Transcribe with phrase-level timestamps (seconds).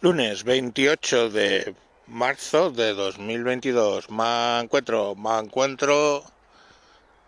[0.00, 1.74] Lunes 28 de
[2.06, 4.10] marzo de 2022.
[4.10, 6.24] Me encuentro, me encuentro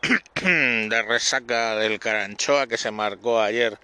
[0.43, 3.79] de resaca del Caranchoa que se marcó ayer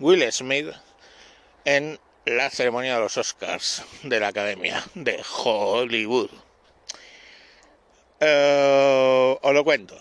[0.00, 0.66] Will Smith
[1.64, 6.30] en la ceremonia de los Oscars de la Academia de Hollywood.
[8.20, 9.96] Eh, os lo cuento.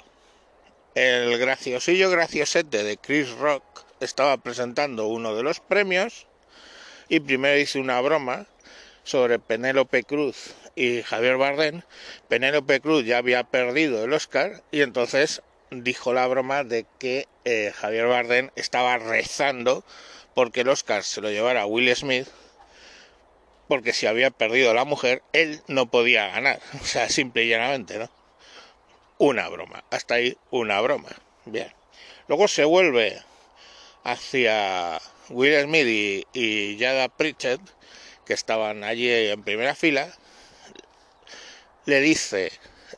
[0.94, 3.64] El graciosillo graciosete de Chris Rock
[4.02, 6.28] estaba presentando uno de los premios
[7.10, 8.48] y primero hice una broma
[9.04, 11.82] sobre Penélope Cruz y Javier Bardem.
[12.28, 15.42] Penélope Cruz ya había perdido el Oscar y entonces
[15.72, 19.84] dijo la broma de que eh, Javier Bardem estaba rezando
[20.34, 22.28] porque el Oscar se lo llevara Will Smith
[23.68, 26.60] porque si había perdido la mujer, él no podía ganar.
[26.82, 28.10] O sea, simple y llanamente, ¿no?
[29.18, 29.84] Una broma.
[29.92, 31.10] Hasta ahí una broma.
[31.46, 31.74] Bien.
[32.28, 33.22] Luego se vuelve
[34.04, 37.62] hacia Will Smith y, y Jada Pritchett,
[38.26, 40.12] que estaban allí en primera fila,
[41.86, 42.52] le dice,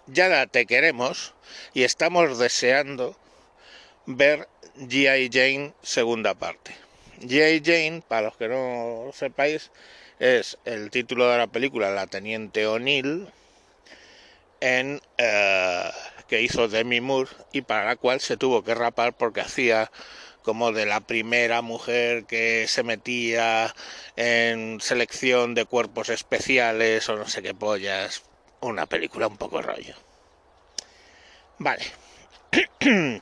[0.08, 1.34] Yada, te queremos
[1.74, 3.18] y estamos deseando
[4.06, 4.48] ver
[4.78, 5.30] G.I.
[5.32, 6.76] Jane segunda parte.
[7.20, 7.62] G.I.
[7.64, 9.72] Jane, para los que no lo sepáis,
[10.20, 13.28] es el título de la película La Teniente O'Neill,
[14.62, 15.92] en, eh,
[16.28, 19.92] que hizo Demi Moore y para la cual se tuvo que rapar porque hacía
[20.48, 23.76] como de la primera mujer que se metía
[24.16, 28.24] en selección de cuerpos especiales o no sé qué pollas.
[28.62, 29.94] Una película un poco rollo.
[31.58, 31.84] Vale.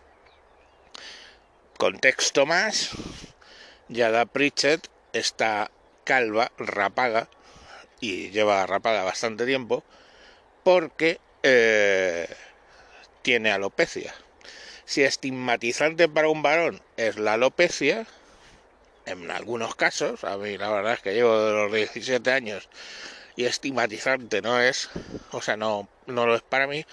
[1.80, 2.92] Contexto más.
[3.90, 5.72] Yada Pritchett está
[6.03, 7.28] calva, rapada,
[8.00, 9.84] y lleva rapada bastante tiempo,
[10.64, 12.30] porque eh,
[13.23, 14.14] tiene alopecia.
[14.86, 18.05] Si estigmatizante para un varón es la alopecia,
[19.05, 22.69] en algunos casos, a mí la verdad es que llevo de los 17 años
[23.36, 24.89] y estigmatizante no es,
[25.31, 26.86] o sea, no, no lo es para mí,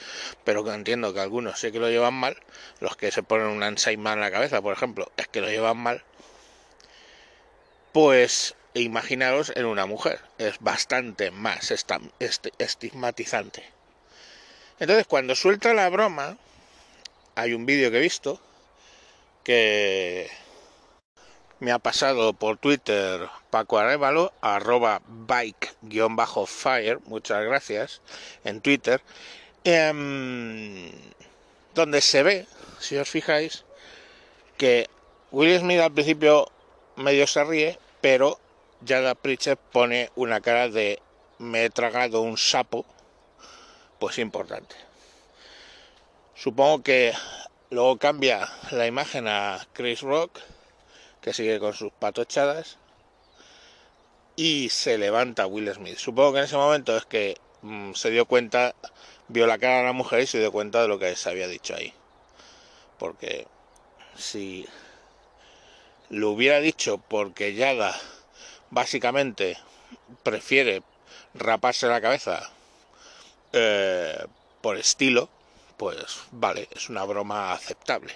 [0.44, 2.36] pero que entiendo que algunos sé que lo llevan mal,
[2.80, 5.76] los que se ponen un Alzheimer en la cabeza, por ejemplo, es que lo llevan
[5.76, 6.02] mal,
[7.92, 11.72] pues imaginaros en una mujer, es bastante más
[12.58, 13.64] estigmatizante.
[14.80, 16.38] Entonces, cuando suelta la broma,
[17.34, 18.40] hay un vídeo que he visto
[19.44, 20.30] que
[21.60, 28.00] me ha pasado por Twitter Paco Arevalo, arroba bike-fire, muchas gracias,
[28.44, 29.00] en Twitter,
[29.64, 30.90] em,
[31.74, 32.46] donde se ve,
[32.80, 33.64] si os fijáis,
[34.56, 34.88] que
[35.30, 36.50] Will Smith al principio
[36.96, 38.38] medio se ríe, pero
[38.86, 41.00] Jada Pritchett pone una cara de
[41.38, 42.84] me he tragado un sapo,
[43.98, 44.74] pues importante.
[46.34, 47.12] Supongo que
[47.70, 50.38] luego cambia la imagen a Chris Rock,
[51.20, 52.78] que sigue con sus patochadas,
[54.36, 55.98] y se levanta Will Smith.
[55.98, 58.74] Supongo que en ese momento es que mm, se dio cuenta,
[59.28, 61.48] vio la cara de la mujer y se dio cuenta de lo que se había
[61.48, 61.92] dicho ahí.
[62.98, 63.46] Porque
[64.16, 64.66] si
[66.08, 67.98] lo hubiera dicho porque Yada
[68.70, 69.58] básicamente
[70.22, 70.82] prefiere
[71.34, 72.50] raparse la cabeza
[73.52, 74.24] eh,
[74.60, 75.28] por estilo,
[75.82, 78.14] pues vale, es una broma aceptable.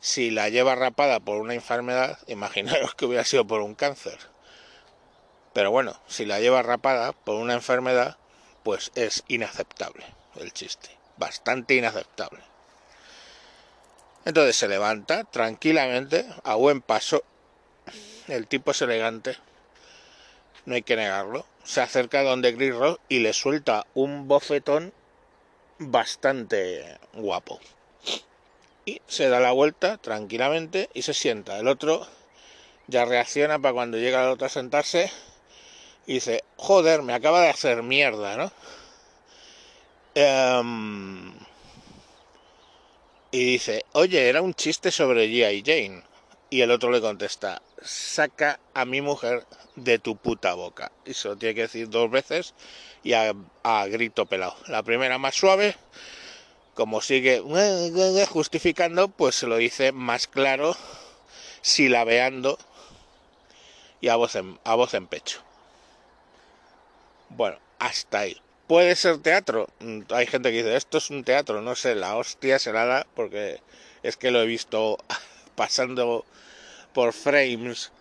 [0.00, 4.18] Si la lleva rapada por una enfermedad, imaginaros que hubiera sido por un cáncer.
[5.52, 8.16] Pero bueno, si la lleva rapada por una enfermedad,
[8.64, 10.04] pues es inaceptable
[10.34, 12.40] el chiste, bastante inaceptable.
[14.24, 17.22] Entonces se levanta tranquilamente, a buen paso.
[18.26, 19.36] El tipo es elegante,
[20.64, 21.46] no hay que negarlo.
[21.62, 24.92] Se acerca a donde Chris Rock y le suelta un bofetón
[25.78, 27.60] bastante guapo.
[28.84, 31.58] Y se da la vuelta tranquilamente y se sienta.
[31.58, 32.06] El otro
[32.88, 35.10] ya reacciona para cuando llega el otro a sentarse
[36.06, 38.52] y dice, joder, me acaba de hacer mierda, ¿no?
[40.14, 41.32] Em,
[43.30, 45.62] y dice, oye, era un chiste sobre G.I.
[45.64, 46.02] Jane.
[46.52, 50.92] Y el otro le contesta, saca a mi mujer de tu puta boca.
[51.06, 52.52] Y se lo tiene que decir dos veces
[53.02, 53.32] y a,
[53.86, 54.54] grito pelado.
[54.66, 55.74] La primera más suave,
[56.74, 57.42] como sigue
[58.28, 60.76] justificando, pues se lo dice más claro,
[61.62, 62.58] silabeando
[64.02, 65.40] y a voz en, a voz en pecho.
[67.30, 68.36] Bueno, hasta ahí.
[68.66, 69.70] ¿Puede ser teatro?
[69.80, 73.06] Mm, hay gente que dice, esto es un teatro, no sé, la hostia será la...
[73.14, 73.62] porque
[74.02, 74.98] es que lo he visto
[75.54, 76.24] pasando
[76.92, 77.92] por frames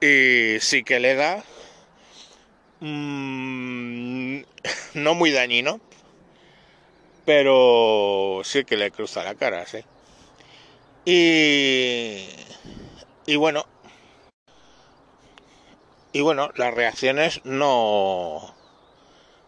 [0.00, 1.44] y sí que le da
[2.80, 4.40] mmm,
[4.94, 5.80] no muy dañino
[7.24, 9.84] pero sí que le cruza la cara sí
[11.04, 12.26] y
[13.26, 13.66] y bueno
[16.12, 18.54] Y bueno, las reacciones no,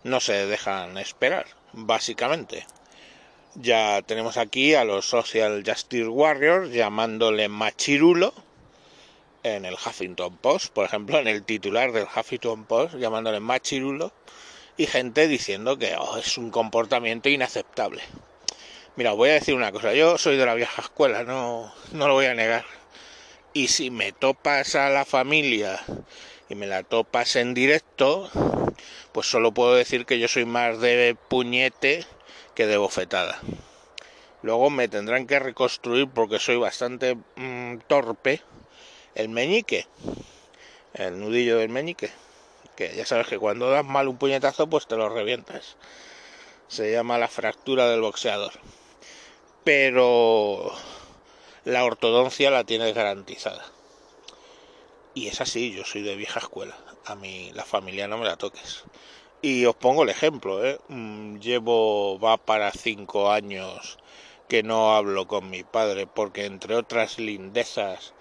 [0.05, 2.65] no se dejan esperar, básicamente.
[3.55, 8.33] Ya tenemos aquí a los Social Justice Warriors llamándole machirulo
[9.43, 14.11] en el Huffington Post, por ejemplo, en el titular del Huffington Post, llamándole machirulo,
[14.79, 18.03] y gente diciendo que oh, es un comportamiento inaceptable.
[18.97, 22.15] Mira, voy a decir una cosa, yo soy de la vieja escuela, no, no lo
[22.15, 22.65] voy a negar.
[23.53, 25.79] Y si me topas a la familia
[26.49, 28.31] y me la topas en directo,
[29.13, 32.07] pues solo puedo decir que yo soy más de puñete
[32.55, 33.41] que de bofetada.
[34.43, 38.43] Luego me tendrán que reconstruir porque soy bastante mm, torpe
[39.15, 39.87] el meñique,
[40.95, 42.11] el nudillo del meñique,
[42.77, 45.77] que ya sabes que cuando das mal un puñetazo pues te lo revientas.
[46.69, 48.53] Se llama la fractura del boxeador.
[49.63, 50.73] Pero
[51.65, 53.65] la ortodoncia la tienes garantizada.
[55.15, 56.77] Y es así, yo soy de vieja escuela.
[57.07, 58.85] A mí la familia no me la toques.
[59.41, 60.79] Y os pongo el ejemplo, ¿eh?
[60.89, 63.99] Mm, llevo, va para cinco años
[64.49, 68.13] que no hablo con mi padre porque entre otras lindezas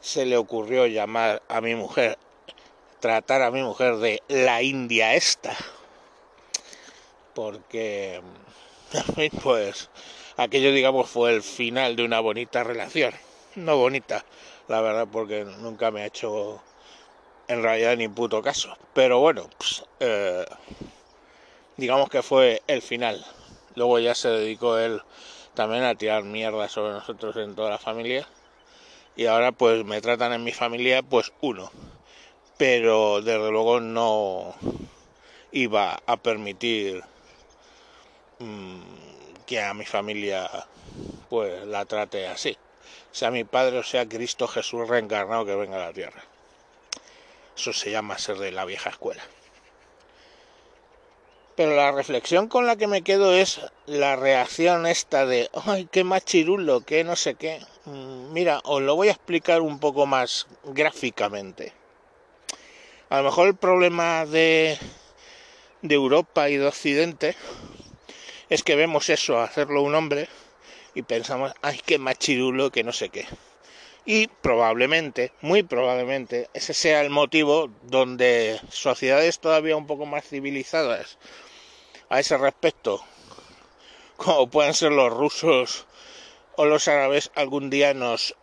[0.00, 2.18] se le ocurrió llamar a mi mujer,
[3.00, 5.56] tratar a mi mujer de la India esta.
[7.34, 8.20] Porque,
[9.42, 9.88] pues,
[10.36, 13.14] aquello digamos fue el final de una bonita relación.
[13.54, 14.24] No bonita,
[14.68, 16.60] la verdad, porque nunca me ha hecho
[17.48, 18.76] en realidad ni puto caso.
[18.94, 20.44] Pero bueno, pues, eh,
[21.76, 23.24] digamos que fue el final.
[23.74, 25.02] Luego ya se dedicó él
[25.54, 28.28] también a tirar mierda sobre nosotros en toda la familia
[29.16, 31.72] y ahora pues me tratan en mi familia pues uno
[32.56, 34.54] pero desde luego no
[35.50, 37.02] iba a permitir
[38.38, 38.80] mm,
[39.46, 40.48] que a mi familia
[41.28, 42.56] pues la trate así
[43.10, 46.22] sea mi padre o sea Cristo Jesús reencarnado que venga a la tierra
[47.58, 49.22] eso se llama ser de la vieja escuela
[51.58, 56.04] pero la reflexión con la que me quedo es la reacción esta de, ay, qué
[56.04, 57.58] machirulo, qué no sé qué.
[57.84, 61.72] Mm, mira, os lo voy a explicar un poco más gráficamente.
[63.10, 64.78] A lo mejor el problema de,
[65.82, 67.34] de Europa y de Occidente
[68.48, 70.28] es que vemos eso, hacerlo un hombre,
[70.94, 73.26] y pensamos, ay, qué machirulo, que no sé qué.
[74.10, 81.18] Y probablemente, muy probablemente, ese sea el motivo donde sociedades todavía un poco más civilizadas
[82.08, 83.04] a ese respecto,
[84.16, 85.86] como puedan ser los rusos
[86.56, 88.34] o los árabes, algún día nos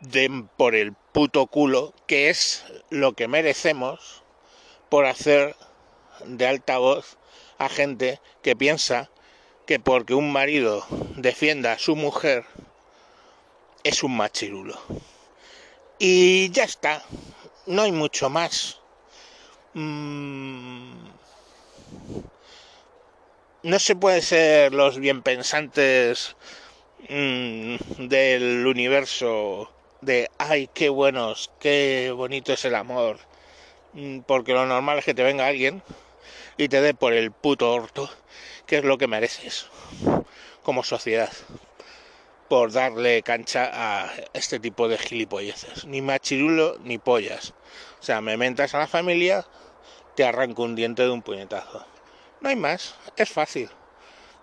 [0.00, 4.22] den por el puto culo, que es lo que merecemos
[4.88, 5.54] por hacer
[6.24, 7.18] de altavoz
[7.58, 9.10] a gente que piensa
[9.66, 12.46] que porque un marido defienda a su mujer
[13.84, 14.78] es un machirulo.
[16.02, 17.02] Y ya está,
[17.66, 18.78] no hay mucho más.
[19.74, 20.94] Mm,
[23.64, 26.36] no se puede ser los bien pensantes
[27.10, 27.76] mm,
[28.08, 29.70] del universo
[30.00, 33.18] de ay qué buenos, qué bonito es el amor,
[33.92, 35.82] mm, porque lo normal es que te venga alguien
[36.56, 38.08] y te dé por el puto orto,
[38.66, 39.66] que es lo que mereces
[40.62, 41.30] como sociedad,
[42.50, 47.54] por darle cancha a este tipo de gilipolleces, ni machirulo ni pollas.
[48.00, 49.46] O sea, me mentas a la familia,
[50.16, 51.86] te arranco un diente de un puñetazo.
[52.40, 53.70] No hay más, es fácil.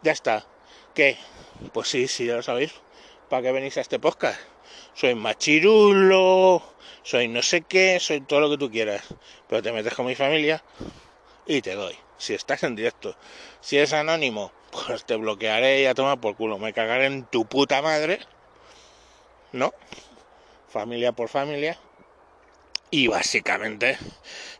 [0.03, 0.45] Ya está.
[0.95, 1.17] ¿Qué?
[1.73, 2.71] Pues sí, sí, ya lo sabéis.
[3.29, 4.39] ¿Para qué venís a este podcast?
[4.93, 6.63] Soy machirulo,
[7.03, 9.03] soy no sé qué, soy todo lo que tú quieras.
[9.49, 10.63] Pero te metes con mi familia
[11.47, 11.97] y te doy.
[12.17, 13.15] Si estás en directo.
[13.61, 16.57] Si es anónimo, pues te bloquearé y a tomar por culo.
[16.57, 18.19] Me cagaré en tu puta madre.
[19.51, 19.73] ¿No?
[20.69, 21.77] Familia por familia.
[22.89, 23.97] Y básicamente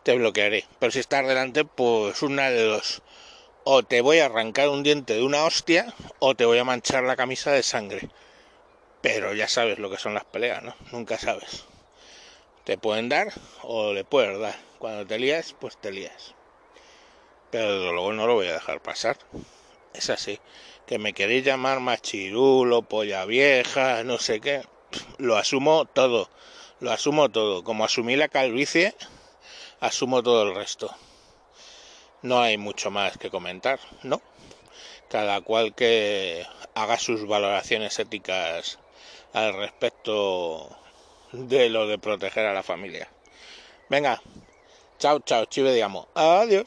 [0.03, 0.65] te bloquearé.
[0.79, 3.01] Pero si estás delante, pues una de dos
[3.69, 7.03] o te voy a arrancar un diente de una hostia o te voy a manchar
[7.03, 8.09] la camisa de sangre.
[9.01, 10.73] Pero ya sabes lo que son las peleas, ¿no?
[10.93, 11.65] Nunca sabes.
[12.63, 14.55] Te pueden dar o le puedes dar.
[14.79, 16.36] Cuando te lías, pues te lías.
[17.51, 19.17] Pero luego no lo voy a dejar pasar.
[19.93, 20.39] Es así.
[20.85, 24.63] Que me queréis llamar machirulo, polla vieja, no sé qué.
[25.17, 26.29] Lo asumo todo.
[26.79, 27.63] Lo asumo todo.
[27.63, 28.95] Como asumí la calvicie,
[29.79, 30.95] asumo todo el resto
[32.21, 34.21] no hay mucho más que comentar, ¿no?
[35.09, 38.79] Cada cual que haga sus valoraciones éticas
[39.33, 40.69] al respecto
[41.31, 43.09] de lo de proteger a la familia.
[43.89, 44.21] Venga,
[44.99, 46.07] chao, chao, chive, digamos.
[46.15, 46.65] Adiós.